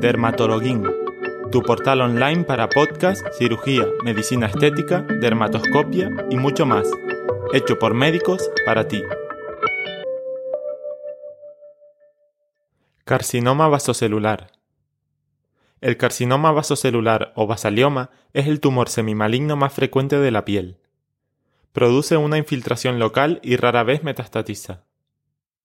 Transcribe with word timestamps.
Dermatologuín, 0.00 0.84
tu 1.50 1.62
portal 1.62 2.02
online 2.02 2.44
para 2.44 2.68
podcast, 2.68 3.26
cirugía, 3.36 3.84
medicina 4.04 4.46
estética, 4.46 5.02
dermatoscopia 5.02 6.08
y 6.30 6.36
mucho 6.36 6.66
más, 6.66 6.88
hecho 7.52 7.80
por 7.80 7.94
médicos 7.94 8.48
para 8.64 8.86
ti. 8.86 9.02
Carcinoma 13.04 13.66
vasocelular. 13.66 14.52
El 15.80 15.96
carcinoma 15.96 16.52
vasocelular 16.52 17.32
o 17.34 17.48
basalioma 17.48 18.10
es 18.34 18.46
el 18.46 18.60
tumor 18.60 18.88
semimaligno 18.90 19.56
más 19.56 19.72
frecuente 19.72 20.20
de 20.20 20.30
la 20.30 20.44
piel. 20.44 20.78
Produce 21.72 22.16
una 22.16 22.38
infiltración 22.38 23.00
local 23.00 23.40
y 23.42 23.56
rara 23.56 23.82
vez 23.82 24.04
metastatiza. 24.04 24.84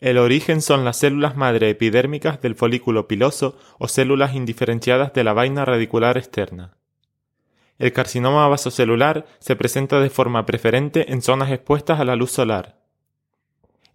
El 0.00 0.18
origen 0.18 0.60
son 0.60 0.84
las 0.84 0.98
células 0.98 1.36
madre 1.36 1.70
epidérmicas 1.70 2.40
del 2.40 2.56
folículo 2.56 3.08
piloso 3.08 3.58
o 3.78 3.88
células 3.88 4.34
indiferenciadas 4.34 5.12
de 5.12 5.24
la 5.24 5.32
vaina 5.32 5.64
radicular 5.64 6.18
externa. 6.18 6.76
El 7.78 7.92
carcinoma 7.92 8.46
vasocelular 8.48 9.26
se 9.40 9.56
presenta 9.56 10.00
de 10.00 10.10
forma 10.10 10.46
preferente 10.46 11.12
en 11.12 11.22
zonas 11.22 11.50
expuestas 11.50 12.00
a 12.00 12.04
la 12.04 12.16
luz 12.16 12.30
solar. 12.30 12.78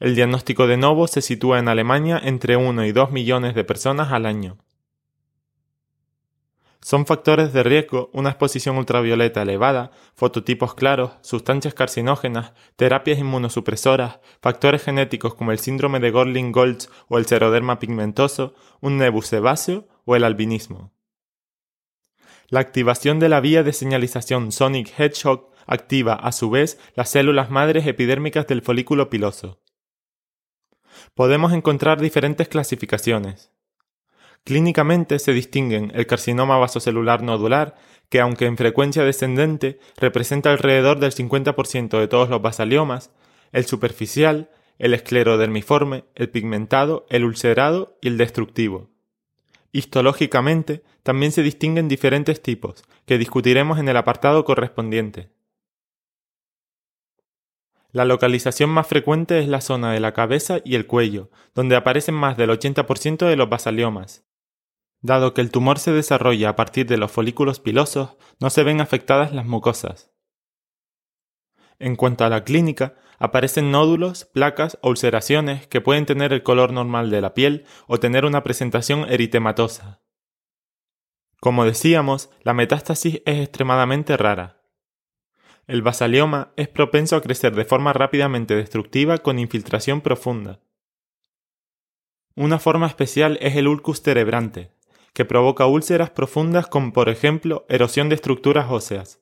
El 0.00 0.14
diagnóstico 0.14 0.66
de 0.66 0.76
novo 0.76 1.08
se 1.08 1.22
sitúa 1.22 1.58
en 1.58 1.68
Alemania 1.68 2.20
entre 2.22 2.56
1 2.56 2.86
y 2.86 2.92
2 2.92 3.10
millones 3.10 3.54
de 3.54 3.64
personas 3.64 4.12
al 4.12 4.26
año. 4.26 4.58
Son 6.88 7.04
factores 7.04 7.52
de 7.52 7.62
riesgo 7.62 8.08
una 8.14 8.30
exposición 8.30 8.78
ultravioleta 8.78 9.42
elevada, 9.42 9.90
fototipos 10.14 10.74
claros, 10.74 11.10
sustancias 11.20 11.74
carcinógenas, 11.74 12.54
terapias 12.76 13.18
inmunosupresoras, 13.18 14.20
factores 14.40 14.84
genéticos 14.84 15.34
como 15.34 15.52
el 15.52 15.58
síndrome 15.58 16.00
de 16.00 16.10
Gorlin-Goltz 16.10 16.88
o 17.08 17.18
el 17.18 17.26
seroderma 17.26 17.78
pigmentoso, 17.78 18.54
un 18.80 18.96
nebus 18.96 19.26
sebáceo 19.26 19.86
o 20.06 20.16
el 20.16 20.24
albinismo. 20.24 20.94
La 22.48 22.60
activación 22.60 23.18
de 23.18 23.28
la 23.28 23.40
vía 23.40 23.62
de 23.62 23.74
señalización 23.74 24.50
Sonic 24.50 24.98
Hedgehog 24.98 25.52
activa 25.66 26.14
a 26.14 26.32
su 26.32 26.48
vez 26.48 26.80
las 26.94 27.10
células 27.10 27.50
madres 27.50 27.86
epidérmicas 27.86 28.46
del 28.46 28.62
folículo 28.62 29.10
piloso. 29.10 29.60
Podemos 31.12 31.52
encontrar 31.52 32.00
diferentes 32.00 32.48
clasificaciones. 32.48 33.52
Clínicamente 34.48 35.18
se 35.18 35.34
distinguen 35.34 35.92
el 35.94 36.06
carcinoma 36.06 36.56
vasocelular 36.56 37.22
nodular, 37.22 37.74
que 38.08 38.18
aunque 38.18 38.46
en 38.46 38.56
frecuencia 38.56 39.04
descendente 39.04 39.78
representa 39.98 40.50
alrededor 40.50 41.00
del 41.00 41.12
50% 41.12 42.00
de 42.00 42.08
todos 42.08 42.30
los 42.30 42.40
basaliomas, 42.40 43.10
el 43.52 43.66
superficial, 43.66 44.48
el 44.78 44.94
esclerodermiforme, 44.94 46.04
el 46.14 46.30
pigmentado, 46.30 47.04
el 47.10 47.26
ulcerado 47.26 47.98
y 48.00 48.08
el 48.08 48.16
destructivo. 48.16 48.88
Histológicamente 49.70 50.82
también 51.02 51.30
se 51.30 51.42
distinguen 51.42 51.86
diferentes 51.86 52.40
tipos, 52.40 52.84
que 53.04 53.18
discutiremos 53.18 53.78
en 53.78 53.90
el 53.90 53.98
apartado 53.98 54.46
correspondiente. 54.46 55.28
La 57.92 58.06
localización 58.06 58.70
más 58.70 58.86
frecuente 58.86 59.40
es 59.40 59.48
la 59.48 59.60
zona 59.60 59.92
de 59.92 60.00
la 60.00 60.14
cabeza 60.14 60.60
y 60.64 60.74
el 60.74 60.86
cuello, 60.86 61.28
donde 61.54 61.76
aparecen 61.76 62.14
más 62.14 62.38
del 62.38 62.48
80% 62.48 63.28
de 63.28 63.36
los 63.36 63.50
basaliomas. 63.50 64.24
Dado 65.00 65.32
que 65.32 65.40
el 65.40 65.50
tumor 65.50 65.78
se 65.78 65.92
desarrolla 65.92 66.50
a 66.50 66.56
partir 66.56 66.86
de 66.86 66.96
los 66.96 67.12
folículos 67.12 67.60
pilosos, 67.60 68.16
no 68.40 68.50
se 68.50 68.64
ven 68.64 68.80
afectadas 68.80 69.32
las 69.32 69.46
mucosas. 69.46 70.10
En 71.78 71.94
cuanto 71.94 72.24
a 72.24 72.28
la 72.28 72.42
clínica, 72.42 72.96
aparecen 73.18 73.70
nódulos, 73.70 74.24
placas 74.24 74.78
o 74.82 74.88
ulceraciones 74.88 75.66
que 75.68 75.80
pueden 75.80 76.06
tener 76.06 76.32
el 76.32 76.42
color 76.42 76.72
normal 76.72 77.10
de 77.10 77.20
la 77.20 77.34
piel 77.34 77.64
o 77.86 77.98
tener 77.98 78.24
una 78.24 78.42
presentación 78.42 79.08
eritematosa. 79.08 80.00
Como 81.40 81.64
decíamos, 81.64 82.30
la 82.42 82.52
metástasis 82.52 83.22
es 83.24 83.38
extremadamente 83.40 84.16
rara. 84.16 84.60
El 85.68 85.82
basalioma 85.82 86.52
es 86.56 86.66
propenso 86.68 87.14
a 87.14 87.20
crecer 87.20 87.54
de 87.54 87.64
forma 87.64 87.92
rápidamente 87.92 88.56
destructiva 88.56 89.18
con 89.18 89.38
infiltración 89.38 90.00
profunda. 90.00 90.60
Una 92.34 92.58
forma 92.58 92.86
especial 92.86 93.38
es 93.40 93.54
el 93.56 93.68
ulcus 93.68 94.02
terebrante, 94.02 94.72
que 95.18 95.24
provoca 95.24 95.66
úlceras 95.66 96.10
profundas 96.10 96.68
con, 96.68 96.92
por 96.92 97.08
ejemplo, 97.08 97.66
erosión 97.68 98.08
de 98.08 98.14
estructuras 98.14 98.70
óseas. 98.70 99.20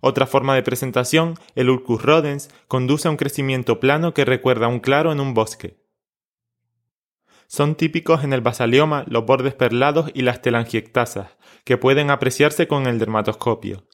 Otra 0.00 0.28
forma 0.28 0.54
de 0.54 0.62
presentación, 0.62 1.34
el 1.56 1.70
ulcus 1.70 2.00
rodens, 2.00 2.50
conduce 2.68 3.08
a 3.08 3.10
un 3.10 3.16
crecimiento 3.16 3.80
plano 3.80 4.14
que 4.14 4.24
recuerda 4.24 4.66
a 4.66 4.68
un 4.68 4.78
claro 4.78 5.10
en 5.10 5.18
un 5.18 5.34
bosque. 5.34 5.76
Son 7.48 7.74
típicos 7.74 8.22
en 8.22 8.32
el 8.32 8.42
basalioma 8.42 9.06
los 9.08 9.26
bordes 9.26 9.54
perlados 9.54 10.08
y 10.14 10.22
las 10.22 10.40
telangiectasas, 10.40 11.36
que 11.64 11.78
pueden 11.78 12.12
apreciarse 12.12 12.68
con 12.68 12.86
el 12.86 13.00
dermatoscopio. 13.00 13.88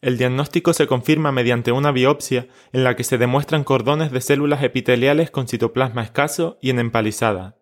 El 0.00 0.18
diagnóstico 0.18 0.72
se 0.72 0.86
confirma 0.86 1.32
mediante 1.32 1.72
una 1.72 1.90
biopsia 1.90 2.46
en 2.72 2.84
la 2.84 2.94
que 2.94 3.02
se 3.02 3.18
demuestran 3.18 3.64
cordones 3.64 4.12
de 4.12 4.20
células 4.20 4.62
epiteliales 4.62 5.32
con 5.32 5.48
citoplasma 5.48 6.04
escaso 6.04 6.58
y 6.62 6.70
en 6.70 6.78
empalizada. 6.78 7.61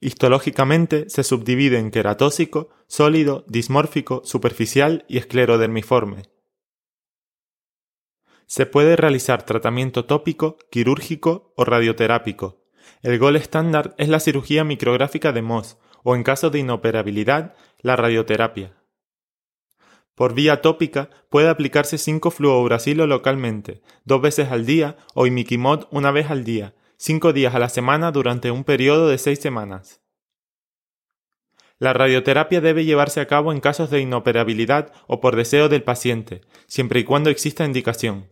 Histológicamente 0.00 1.08
se 1.08 1.22
subdivide 1.22 1.78
en 1.78 1.90
queratósico, 1.90 2.68
sólido, 2.86 3.44
dismórfico, 3.48 4.22
superficial 4.24 5.04
y 5.08 5.18
esclerodermiforme. 5.18 6.22
Se 8.46 8.66
puede 8.66 8.94
realizar 8.96 9.44
tratamiento 9.44 10.04
tópico, 10.04 10.58
quirúrgico 10.70 11.52
o 11.56 11.64
radioterápico. 11.64 12.62
El 13.02 13.18
gol 13.18 13.36
estándar 13.36 13.94
es 13.98 14.08
la 14.08 14.20
cirugía 14.20 14.64
micrográfica 14.64 15.32
de 15.32 15.42
Mohs 15.42 15.78
o 16.04 16.14
en 16.14 16.22
caso 16.22 16.50
de 16.50 16.60
inoperabilidad, 16.60 17.54
la 17.80 17.96
radioterapia. 17.96 18.76
Por 20.14 20.34
vía 20.34 20.62
tópica 20.62 21.10
puede 21.28 21.48
aplicarse 21.48 21.96
5-fluouracilo 21.96 23.06
localmente, 23.06 23.82
dos 24.04 24.22
veces 24.22 24.50
al 24.50 24.64
día 24.64 24.96
o 25.14 25.26
imiquimod 25.26 25.84
una 25.90 26.10
vez 26.10 26.30
al 26.30 26.44
día, 26.44 26.74
cinco 26.96 27.32
días 27.32 27.54
a 27.54 27.58
la 27.58 27.68
semana 27.68 28.12
durante 28.12 28.50
un 28.50 28.64
periodo 28.64 29.08
de 29.08 29.18
seis 29.18 29.38
semanas. 29.38 30.00
La 31.78 31.92
radioterapia 31.92 32.60
debe 32.60 32.84
llevarse 32.84 33.20
a 33.20 33.26
cabo 33.26 33.52
en 33.52 33.60
casos 33.60 33.90
de 33.90 34.00
inoperabilidad 34.00 34.92
o 35.06 35.20
por 35.20 35.36
deseo 35.36 35.68
del 35.68 35.82
paciente, 35.82 36.40
siempre 36.66 37.00
y 37.00 37.04
cuando 37.04 37.28
exista 37.28 37.64
indicación. 37.64 38.28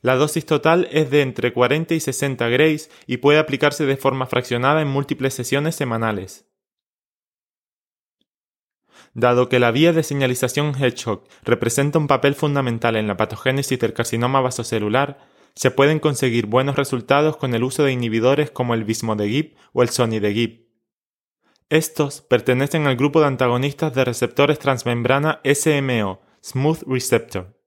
La 0.00 0.14
dosis 0.14 0.46
total 0.46 0.88
es 0.92 1.10
de 1.10 1.22
entre 1.22 1.52
40 1.52 1.94
y 1.94 2.00
60 2.00 2.48
grays 2.48 2.90
y 3.06 3.18
puede 3.18 3.38
aplicarse 3.38 3.84
de 3.84 3.96
forma 3.96 4.26
fraccionada 4.26 4.80
en 4.80 4.88
múltiples 4.88 5.34
sesiones 5.34 5.74
semanales. 5.74 6.46
Dado 9.12 9.48
que 9.48 9.58
la 9.58 9.72
vía 9.72 9.92
de 9.92 10.04
señalización 10.04 10.74
Hedgehog 10.80 11.24
representa 11.42 11.98
un 11.98 12.06
papel 12.06 12.36
fundamental 12.36 12.94
en 12.94 13.08
la 13.08 13.16
patogénesis 13.16 13.78
del 13.78 13.92
carcinoma 13.92 14.40
vasocelular, 14.40 15.18
se 15.60 15.70
pueden 15.70 15.98
conseguir 15.98 16.46
buenos 16.46 16.76
resultados 16.76 17.36
con 17.36 17.52
el 17.52 17.64
uso 17.64 17.84
de 17.84 17.92
inhibidores 17.92 18.50
como 18.50 18.72
el 18.72 18.84
bismodegib 18.84 19.56
o 19.74 19.82
el 19.82 19.90
sonidegib. 19.90 20.66
Estos 21.68 22.22
pertenecen 22.22 22.86
al 22.86 22.96
grupo 22.96 23.20
de 23.20 23.26
antagonistas 23.26 23.94
de 23.94 24.06
receptores 24.06 24.58
transmembrana 24.58 25.42
SMO, 25.44 26.22
Smooth 26.42 26.84
Receptor. 26.86 27.60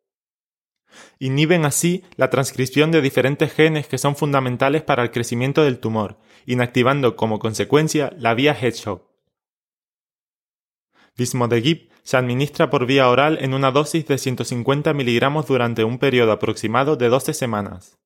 Inhiben 1.19 1.65
así 1.65 2.03
la 2.15 2.31
transcripción 2.31 2.89
de 2.89 3.01
diferentes 3.01 3.53
genes 3.53 3.87
que 3.87 3.99
son 3.99 4.15
fundamentales 4.15 4.81
para 4.81 5.03
el 5.03 5.11
crecimiento 5.11 5.63
del 5.63 5.77
tumor, 5.77 6.17
inactivando 6.47 7.15
como 7.15 7.37
consecuencia 7.37 8.11
la 8.17 8.33
vía 8.33 8.57
Hedgehog. 8.59 9.07
Bismodegib 11.15 11.92
se 12.03 12.17
administra 12.17 12.69
por 12.69 12.85
vía 12.85 13.09
oral 13.09 13.37
en 13.41 13.53
una 13.53 13.71
dosis 13.71 14.05
de 14.05 14.17
150 14.17 14.93
miligramos 14.93 15.47
durante 15.47 15.83
un 15.83 15.99
periodo 15.99 16.33
aproximado 16.33 16.95
de 16.95 17.09
12 17.09 17.33
semanas. 17.33 17.97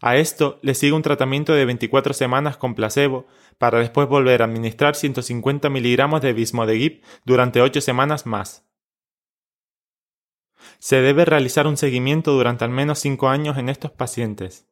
A 0.00 0.16
esto 0.16 0.60
le 0.62 0.74
sigue 0.74 0.92
un 0.92 1.02
tratamiento 1.02 1.52
de 1.52 1.64
24 1.64 2.14
semanas 2.14 2.56
con 2.56 2.74
placebo 2.74 3.26
para 3.58 3.80
después 3.80 4.08
volver 4.08 4.42
a 4.42 4.44
administrar 4.44 4.94
150 4.94 5.68
miligramos 5.70 6.20
de 6.20 6.32
bismodegib 6.32 7.02
durante 7.24 7.60
8 7.60 7.80
semanas 7.80 8.24
más. 8.24 8.64
Se 10.78 11.00
debe 11.00 11.24
realizar 11.24 11.66
un 11.66 11.76
seguimiento 11.76 12.32
durante 12.32 12.64
al 12.64 12.70
menos 12.70 13.00
5 13.00 13.28
años 13.28 13.58
en 13.58 13.68
estos 13.68 13.90
pacientes. 13.90 14.68